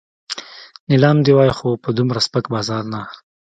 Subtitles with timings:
[0.89, 3.01] نیلام دې وای خو په دومره سپک بازار نه.